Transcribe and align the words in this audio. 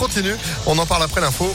continue. 0.00 0.36
On 0.66 0.78
en 0.78 0.86
parle 0.86 1.02
après 1.02 1.20
l'info. 1.20 1.54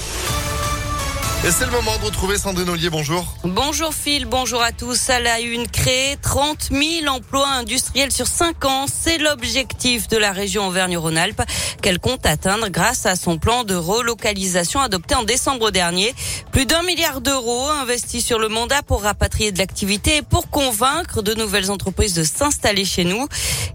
Et 1.43 1.51
c'est 1.51 1.65
le 1.65 1.71
moment 1.71 1.95
de 1.99 2.05
retrouver 2.05 2.39
Sandrine 2.39 2.69
Ollier. 2.69 2.89
Bonjour. 2.89 3.35
Bonjour 3.43 3.93
Phil, 3.93 4.25
bonjour 4.25 4.63
à 4.63 4.71
tous. 4.71 5.11
À 5.11 5.19
la 5.19 5.39
une, 5.41 5.67
créer 5.67 6.17
30 6.19 6.69
000 6.71 7.07
emplois 7.07 7.47
industriels 7.47 8.11
sur 8.11 8.25
5 8.25 8.65
ans, 8.65 8.85
c'est 8.91 9.19
l'objectif 9.19 10.07
de 10.07 10.17
la 10.17 10.31
région 10.31 10.67
Auvergne-Rhône-Alpes 10.67 11.43
qu'elle 11.83 11.99
compte 11.99 12.25
atteindre 12.25 12.69
grâce 12.69 13.05
à 13.05 13.15
son 13.15 13.37
plan 13.37 13.63
de 13.63 13.75
relocalisation 13.75 14.79
adopté 14.79 15.13
en 15.13 15.21
décembre 15.21 15.69
dernier. 15.69 16.15
Plus 16.51 16.65
d'un 16.65 16.81
milliard 16.81 17.21
d'euros 17.21 17.67
investis 17.67 18.25
sur 18.25 18.39
le 18.39 18.47
mandat 18.47 18.81
pour 18.81 19.03
rapatrier 19.03 19.51
de 19.51 19.59
l'activité 19.59 20.17
et 20.17 20.21
pour 20.23 20.49
convaincre 20.49 21.21
de 21.21 21.35
nouvelles 21.35 21.69
entreprises 21.69 22.15
de 22.15 22.23
s'installer 22.23 22.85
chez 22.85 23.03
nous. 23.03 23.27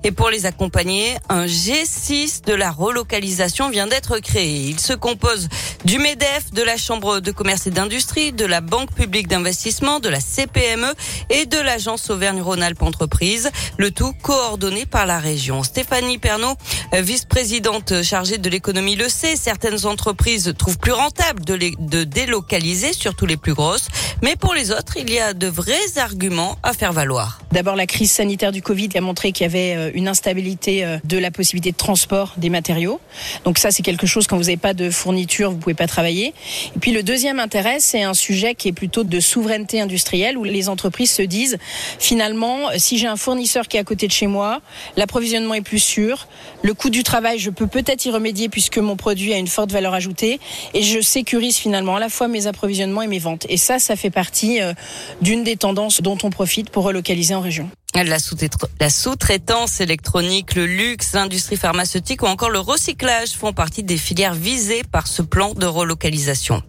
Et 0.03 0.11
pour 0.11 0.31
les 0.31 0.47
accompagner, 0.47 1.17
un 1.29 1.47
G6 1.47 2.45
de 2.47 2.55
la 2.55 2.73
relocalisation 2.73 3.71
vient 3.71 3.87
d'être 3.87 4.19
créé. 4.19 4.71
Il 4.71 4.81
se 4.81 4.95
compose 4.95 5.49
du 5.85 5.99
MEDEF, 5.99 6.51
de 6.53 6.63
la 6.63 6.77
Chambre 6.77 7.21
de 7.21 7.31
commerce 7.31 7.50
et 7.51 7.71
d'industrie, 7.71 8.33
de 8.33 8.45
la 8.45 8.61
Banque 8.61 8.93
publique 8.95 9.27
d'investissement, 9.27 9.99
de 9.99 10.09
la 10.09 10.21
CPME 10.21 10.95
et 11.31 11.47
de 11.47 11.59
l'Agence 11.59 12.09
Auvergne-Rhône-Alpes 12.09 12.83
Entreprises, 12.83 13.51
le 13.77 13.91
tout 13.91 14.13
coordonné 14.23 14.87
par 14.87 15.05
la 15.05 15.19
région. 15.19 15.65
Stéphanie 15.65 16.19
Pernaud, 16.19 16.55
vice-présidente 16.93 18.03
chargée 18.05 18.39
de 18.39 18.49
l'économie, 18.49 18.95
le 18.95 19.09
sait, 19.09 19.35
certaines 19.35 19.85
entreprises 19.85 20.55
trouvent 20.57 20.79
plus 20.79 20.93
rentable 20.93 21.45
de, 21.45 21.55
les, 21.55 21.75
de 21.81 22.05
délocaliser, 22.05 22.93
surtout 22.93 23.27
les 23.27 23.37
plus 23.37 23.55
grosses, 23.55 23.89
mais 24.23 24.37
pour 24.37 24.55
les 24.55 24.71
autres, 24.71 24.97
il 24.97 25.11
y 25.11 25.19
a 25.19 25.35
de 25.35 25.49
vrais 25.49 25.99
arguments 25.99 26.57
à 26.63 26.73
faire 26.73 26.93
valoir. 26.93 27.41
D'abord, 27.51 27.75
la 27.75 27.87
crise 27.87 28.13
sanitaire 28.13 28.53
du 28.53 28.63
Covid 28.63 28.91
a 28.95 29.01
montré 29.01 29.33
qu'il 29.33 29.45
y 29.45 29.47
avait 29.49 29.75
euh, 29.75 29.91
une 29.95 30.07
instabilité 30.07 30.85
euh, 30.85 30.99
de 31.03 31.19
la 31.19 31.33
possibilité 31.33 31.73
de 31.73 31.77
transport 31.77 32.35
des 32.37 32.49
matériaux. 32.49 33.01
Donc 33.45 33.59
ça, 33.59 33.73
c'est 33.73 33.83
quelque 33.83 34.07
chose 34.07 34.29
quand 34.29 34.37
vous 34.37 34.45
n'avez 34.45 34.57
pas 34.57 34.73
de 34.73 34.89
fourniture, 34.89 35.51
vous 35.51 35.57
pouvez 35.57 35.75
pas 35.75 35.89
travailler. 35.89 36.33
Et 36.77 36.79
puis 36.79 36.93
le 36.93 37.03
deuxième 37.03 37.40
intérêt, 37.41 37.79
c'est 37.81 38.03
un 38.03 38.15
sujet 38.15 38.55
qui 38.55 38.69
est 38.69 38.73
plutôt 38.73 39.05
de 39.05 39.21
souveraineté 39.21 39.81
industrielle 39.81 40.39
où 40.39 40.45
les 40.45 40.69
entreprises 40.69 41.11
se 41.11 41.23
disent 41.23 41.59
finalement, 41.99 42.71
si 42.77 42.99
j'ai 42.99 43.07
un 43.07 43.17
fournisseur 43.17 43.69
qui 43.69 43.77
est 43.77 43.81
à 43.81 43.85
côté 43.85 44.07
de 44.07 44.13
chez 44.13 44.27
moi, 44.27 44.61
l'approvisionnement 44.97 45.55
est 45.55 45.61
plus 45.61 45.79
sûr, 45.79 46.29
le 46.63 46.75
coût 46.75 46.91
du 46.91 47.03
travail, 47.03 47.39
je 47.39 47.51
peux 47.51 47.67
peut-être 47.67 48.05
y 48.05 48.11
remédier 48.11 48.49
puisque 48.49 48.79
mon 48.79 48.97
produit 48.97 49.33
a 49.33 49.39
une 49.39 49.49
forte 49.49 49.73
valeur 49.73 49.95
ajoutée 49.95 50.41
et 50.75 50.83
je 50.83 51.01
sécurise 51.01 51.57
finalement 51.57 51.97
à 51.97 52.01
la 52.01 52.09
fois 52.09 52.29
mes 52.29 52.47
approvisionnements 52.47 53.03
et 53.03 53.07
mes 53.07 53.19
ventes. 53.19 53.47
Et 53.49 53.57
ça, 53.57 53.79
ça 53.79 53.97
fait 53.97 54.11
partie 54.11 54.61
euh, 54.61 54.73
d'une 55.21 55.45
des 55.45 55.57
tendances 55.57 56.01
dont 56.03 56.19
on 56.23 56.31
profite 56.31 56.71
pour 56.71 56.85
relocaliser 56.85 57.35
en 57.35 57.41
région. 57.41 57.71
La 57.95 58.91
sous-traitance 58.91 59.81
électronique, 59.81 60.55
le 60.55 60.67
luxe, 60.67 61.13
l'industrie 61.13 61.57
pharmaceutique 61.57 62.23
ou 62.23 62.27
encore 62.27 62.51
le 62.51 62.61
recyclage 62.61 63.31
font 63.31 63.53
partie 63.53 63.83
des 63.83 63.97
filières 63.97 64.35
visées 64.35 64.83
par 64.85 65.07
ce 65.07 65.23
plan 65.23 65.55
de 65.55 65.67
relocalisation. 65.67 66.63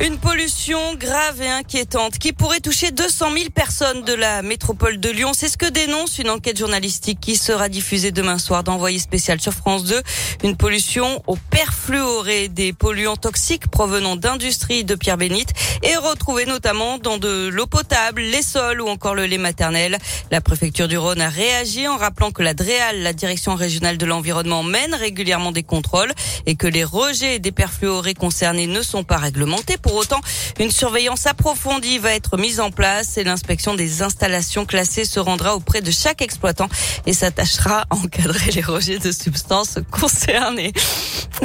Une 0.00 0.18
pollution 0.18 0.96
grave 0.96 1.40
et 1.40 1.48
inquiétante 1.48 2.18
qui 2.18 2.32
pourrait 2.32 2.58
toucher 2.58 2.90
200 2.90 3.30
000 3.32 3.50
personnes 3.54 4.02
de 4.02 4.12
la 4.12 4.42
métropole 4.42 4.98
de 4.98 5.08
Lyon. 5.08 5.30
C'est 5.34 5.48
ce 5.48 5.56
que 5.56 5.70
dénonce 5.70 6.18
une 6.18 6.30
enquête 6.30 6.58
journalistique 6.58 7.20
qui 7.20 7.36
sera 7.36 7.68
diffusée 7.68 8.10
demain 8.10 8.38
soir 8.38 8.64
d'envoyé 8.64 8.98
spécial 8.98 9.40
sur 9.40 9.52
France 9.52 9.84
2. 9.84 10.02
Une 10.42 10.56
pollution 10.56 11.22
au 11.28 11.36
perfluoré, 11.36 12.48
des 12.48 12.72
polluants 12.72 13.16
toxiques 13.16 13.68
provenant 13.68 14.16
d'industries 14.16 14.82
de 14.82 14.96
pierre 14.96 15.16
bénite 15.16 15.50
et 15.84 15.94
retrouvés 15.94 16.46
notamment 16.46 16.98
dans 16.98 17.18
de 17.18 17.46
l'eau 17.46 17.68
potable, 17.68 18.20
les 18.20 18.42
sols 18.42 18.80
ou 18.80 18.88
encore 18.88 19.14
le 19.14 19.26
lait 19.26 19.38
maternel. 19.38 19.98
La 20.32 20.40
préfecture 20.40 20.88
du 20.88 20.98
Rhône 20.98 21.20
a 21.20 21.28
réagi 21.28 21.86
en 21.86 21.96
rappelant 21.96 22.32
que 22.32 22.42
la 22.42 22.54
DREAL, 22.54 23.02
la 23.02 23.12
direction 23.12 23.54
régionale 23.54 23.96
de 23.96 24.06
l'environnement, 24.06 24.64
mène 24.64 24.94
régulièrement 24.94 25.52
des 25.52 25.62
contrôles 25.62 26.12
et 26.46 26.56
que 26.56 26.66
les 26.66 26.82
rejets 26.82 27.38
des 27.38 27.52
perfluorés 27.52 28.14
concernés 28.14 28.66
ne 28.66 28.82
sont 28.82 29.04
pas 29.04 29.18
réglementés. 29.18 29.76
Pour 29.84 29.96
autant, 29.96 30.20
une 30.58 30.70
surveillance 30.70 31.26
approfondie 31.26 31.98
va 31.98 32.14
être 32.14 32.38
mise 32.38 32.58
en 32.58 32.70
place 32.70 33.18
et 33.18 33.22
l'inspection 33.22 33.74
des 33.74 34.00
installations 34.00 34.64
classées 34.64 35.04
se 35.04 35.20
rendra 35.20 35.54
auprès 35.54 35.82
de 35.82 35.90
chaque 35.90 36.22
exploitant 36.22 36.70
et 37.04 37.12
s'attachera 37.12 37.84
à 37.90 37.94
encadrer 37.94 38.50
les 38.52 38.62
rejets 38.62 38.98
de 38.98 39.12
substances 39.12 39.78
concernées. 39.90 40.72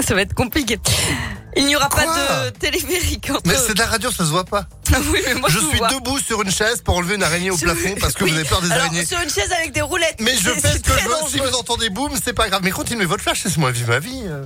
Ça 0.01 0.15
va 0.15 0.21
être 0.21 0.33
compliqué. 0.33 0.79
Il 1.55 1.65
n'y 1.65 1.75
aura 1.75 1.89
Quoi 1.89 2.03
pas 2.03 2.45
de 2.45 2.49
téléphérique 2.57 3.29
entre... 3.31 3.41
Mais 3.45 3.55
c'est 3.55 3.73
de 3.73 3.79
la 3.79 3.87
radio, 3.87 4.11
ça 4.11 4.19
se 4.25 4.29
voit 4.29 4.43
pas. 4.45 4.65
oui, 5.11 5.19
mais 5.27 5.33
moi, 5.35 5.49
Je 5.49 5.59
vous 5.59 5.69
suis 5.69 5.77
vois. 5.77 5.87
debout 5.89 6.17
sur 6.19 6.41
une 6.41 6.51
chaise 6.51 6.81
pour 6.83 6.95
enlever 6.97 7.15
une 7.15 7.23
araignée 7.23 7.51
au 7.51 7.57
plafond 7.57 7.95
parce 7.99 8.13
que 8.13 8.23
Oui. 8.23 8.31
vous 8.31 8.37
avez 8.37 8.47
peur 8.47 8.61
des 8.61 8.71
Alors, 8.71 8.85
araignées. 8.85 9.05
sur 9.05 9.19
une 9.19 9.29
chaise 9.29 9.51
avec 9.51 9.71
des 9.71 9.81
roulettes. 9.81 10.17
Mais 10.19 10.33
je 10.35 10.49
fais 10.51 10.71
ce 10.73 10.79
que 10.79 10.91
je 10.99 11.07
veux. 11.07 11.15
Si 11.29 11.37
vous 11.39 11.55
entendez 11.55 11.89
boum, 11.89 12.11
c'est 12.23 12.33
pas 12.33 12.49
grave. 12.49 12.61
Mais 12.63 12.71
continuez 12.71 13.05
votre 13.05 13.21
flash, 13.23 13.43
laissez-moi 13.43 13.71
vivre 13.71 13.89
ma 13.89 13.99
vie. 13.99 14.21
euh. 14.25 14.45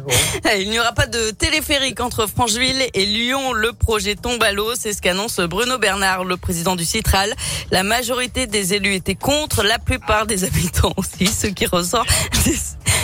Il 0.60 0.70
n'y 0.70 0.80
aura 0.80 0.92
pas 0.94 1.08
de 1.08 1.32
téléphérique 1.32 2.00
entre 2.02 2.28
Francheville 2.28 2.88
et 2.94 3.06
Lyon. 3.06 3.54
Le 3.54 3.74
projet 3.74 4.16
tombe 4.16 4.42
à 4.44 4.52
l'eau. 4.52 4.74
C'est 4.78 4.94
ce 4.94 5.02
qu'annonce 5.02 5.40
Bruno 5.40 5.78
Bernard, 5.78 6.24
le 6.26 6.38
président 6.38 6.76
du 6.76 6.86
Citral. 6.86 7.34
La 7.72 7.84
majorité 7.84 8.48
des 8.48 8.74
élus 8.74 8.96
étaient 8.96 9.16
contre, 9.16 9.64
la 9.64 9.80
plupart 9.80 10.26
des 10.26 10.44
habitants 10.44 10.94
aussi. 10.98 11.28
Ce 11.28 11.48
qui 11.48 11.66
ressort, 11.66 12.06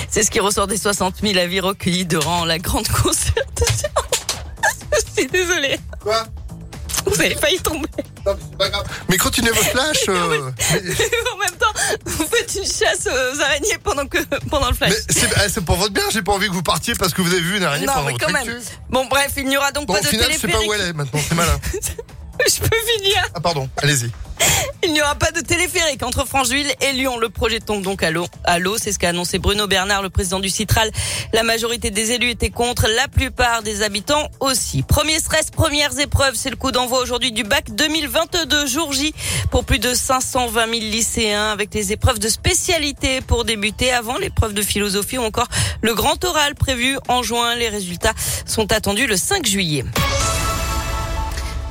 c'est 0.09 0.23
ce 0.23 0.31
qui 0.31 0.39
ressort 0.39 0.67
des 0.67 0.77
60 0.77 1.15
000 1.21 1.37
avis 1.37 1.59
recueillis 1.59 2.05
durant 2.05 2.45
la 2.45 2.57
grande 2.59 2.87
concertation. 2.87 3.89
Je 4.93 5.21
suis 5.21 5.27
désolée. 5.29 5.79
Quoi? 6.01 6.25
Vous 7.05 7.21
avez 7.21 7.35
failli 7.35 7.59
tomber. 7.59 7.87
Non, 8.25 8.33
mais 8.33 8.39
c'est 8.49 8.57
pas 8.57 8.69
grave. 8.69 8.85
Mais 9.09 9.17
continuez 9.17 9.51
votre 9.51 9.69
flash. 9.69 10.03
euh, 10.09 10.51
mais 10.73 10.81
en 11.33 11.37
même 11.37 11.57
temps, 11.57 11.73
vous 12.05 12.25
faites 12.25 12.53
une 12.55 12.65
chasse 12.65 13.07
aux 13.07 13.41
araignées 13.41 13.77
pendant 13.83 14.05
que, 14.05 14.17
pendant 14.49 14.69
le 14.69 14.75
flash. 14.75 14.93
mais 15.37 15.49
c'est 15.49 15.63
pour 15.63 15.75
votre 15.77 15.93
bien. 15.93 16.03
J'ai 16.11 16.21
pas 16.21 16.33
envie 16.33 16.47
que 16.47 16.53
vous 16.53 16.63
partiez 16.63 16.95
parce 16.95 17.13
que 17.13 17.21
vous 17.21 17.31
avez 17.31 17.41
vu 17.41 17.57
une 17.57 17.63
araignée 17.63 17.85
Non, 17.85 17.93
pendant 17.93 18.05
mais 18.07 18.11
votre 18.13 18.25
quand 18.25 18.33
même. 18.33 18.61
Bon, 18.89 19.05
bref, 19.05 19.33
il 19.37 19.45
n'y 19.45 19.57
aura 19.57 19.71
donc 19.71 19.87
Bon, 19.87 19.93
pas 19.93 19.99
au 19.99 20.03
de 20.03 20.07
final, 20.07 20.27
je 20.31 20.37
sais 20.37 20.47
pas 20.47 20.59
où 20.59 20.73
elle 20.73 20.81
est 20.81 20.93
maintenant. 20.93 21.19
C'est 21.27 21.35
malin. 21.35 21.59
Je 22.47 22.59
peux 22.61 22.77
finir. 22.97 23.29
Ah, 23.33 23.39
pardon. 23.39 23.69
Allez-y. 23.77 24.11
Il 24.81 24.93
n'y 24.93 25.01
aura 25.01 25.15
pas 25.15 25.31
de 25.31 25.41
téléphérique 25.41 26.03
entre 26.03 26.25
Francheville 26.25 26.71
et 26.79 26.93
Lyon. 26.93 27.17
Le 27.17 27.27
projet 27.29 27.59
tombe 27.59 27.83
donc 27.83 28.01
à 28.01 28.11
l'eau. 28.11 28.77
C'est 28.77 28.93
ce 28.93 28.99
qu'a 28.99 29.09
annoncé 29.09 29.37
Bruno 29.37 29.67
Bernard, 29.67 30.01
le 30.01 30.09
président 30.09 30.39
du 30.39 30.49
Citral. 30.49 30.89
La 31.33 31.43
majorité 31.43 31.91
des 31.91 32.11
élus 32.13 32.29
étaient 32.29 32.49
contre, 32.49 32.87
la 32.87 33.09
plupart 33.09 33.61
des 33.61 33.81
habitants 33.81 34.29
aussi. 34.39 34.83
Premier 34.83 35.19
stress, 35.19 35.51
premières 35.51 35.99
épreuves, 35.99 36.35
c'est 36.35 36.49
le 36.49 36.55
coup 36.55 36.71
d'envoi 36.71 37.01
aujourd'hui 37.01 37.33
du 37.33 37.43
bac 37.43 37.65
2022 37.71 38.67
jour 38.67 38.93
J 38.93 39.13
pour 39.51 39.65
plus 39.65 39.79
de 39.79 39.93
520 39.93 40.65
000 40.65 40.71
lycéens 40.79 41.51
avec 41.51 41.73
les 41.73 41.91
épreuves 41.91 42.19
de 42.19 42.29
spécialité 42.29 43.19
pour 43.19 43.43
débuter 43.43 43.91
avant 43.91 44.17
l'épreuve 44.17 44.53
de 44.53 44.61
philosophie 44.61 45.17
ou 45.17 45.23
encore 45.23 45.47
le 45.81 45.93
grand 45.93 46.23
oral 46.23 46.55
prévu 46.55 46.97
en 47.09 47.21
juin. 47.21 47.53
Les 47.55 47.67
résultats 47.67 48.13
sont 48.45 48.71
attendus 48.71 49.07
le 49.07 49.17
5 49.17 49.45
juillet. 49.45 49.83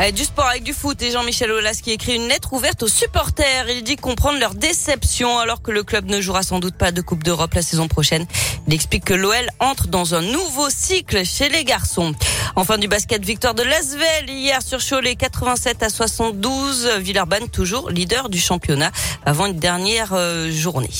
Allez, 0.00 0.12
du 0.12 0.22
sport 0.22 0.47
avec 0.47 0.62
du 0.62 0.72
foot 0.72 1.03
et 1.03 1.10
Jean-Michel 1.10 1.50
Aulas 1.50 1.81
qui 1.82 1.91
écrit 1.91 2.14
une 2.14 2.28
lettre 2.28 2.53
ouverte 2.53 2.84
aux 2.84 2.88
supporters. 2.88 3.69
Il 3.69 3.82
dit 3.82 3.97
comprendre 3.97 4.38
leur 4.38 4.54
déception 4.54 5.41
alors 5.41 5.60
que 5.60 5.72
le 5.72 5.82
club 5.82 6.06
ne 6.06 6.20
jouera 6.20 6.44
sans 6.44 6.60
doute 6.60 6.76
pas 6.76 6.92
de 6.92 7.00
Coupe 7.00 7.25
d'Europe 7.25 7.53
la 7.54 7.62
saison 7.62 7.88
prochaine. 7.88 8.25
Il 8.69 8.75
explique 8.75 9.04
que 9.04 9.14
l'OL 9.14 9.34
entre 9.58 9.88
dans 9.88 10.14
un 10.14 10.22
nouveau 10.22 10.70
cycle 10.70 11.25
chez 11.25 11.48
les 11.48 11.64
garçons. 11.64 12.14
Enfin 12.54 12.78
du 12.78 12.87
basket, 12.87 13.25
victoire 13.25 13.54
de 13.54 13.64
Lasvel 13.64 14.31
hier 14.31 14.62
sur 14.62 14.78
Cholet 14.78 15.16
87 15.16 15.82
à 15.82 15.88
72. 15.88 16.91
Villeurbanne 17.00 17.48
toujours 17.48 17.91
leader 17.91 18.28
du 18.28 18.38
championnat 18.38 18.92
avant 19.26 19.47
une 19.47 19.58
dernière 19.58 20.12
euh, 20.12 20.48
journée. 20.53 20.91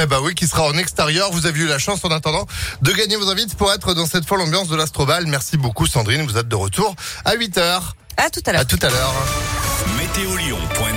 Eh 0.00 0.06
ben 0.06 0.20
oui, 0.22 0.34
qui 0.34 0.46
sera 0.46 0.62
en 0.62 0.78
extérieur. 0.78 1.30
Vous 1.30 1.44
avez 1.44 1.60
eu 1.60 1.66
la 1.66 1.78
chance 1.78 2.02
en 2.04 2.10
attendant 2.10 2.46
de 2.80 2.92
gagner 2.92 3.16
vos 3.16 3.28
invites 3.28 3.54
pour 3.54 3.70
être 3.70 3.92
dans 3.92 4.06
cette 4.06 4.24
folle 4.24 4.40
ambiance 4.40 4.68
de 4.68 4.76
l'Astrobal. 4.76 5.26
Merci 5.26 5.58
beaucoup 5.58 5.86
Sandrine. 5.86 6.22
Vous 6.22 6.38
êtes 6.38 6.48
de 6.48 6.56
retour 6.56 6.96
à 7.26 7.34
8 7.34 7.58
heures. 7.58 7.96
À 8.16 8.30
tout 8.30 8.40
à 8.46 8.52
l'heure. 8.52 8.62
À 8.62 8.64
tout 8.64 8.78
à 8.80 8.88
l'heure. 8.88 9.14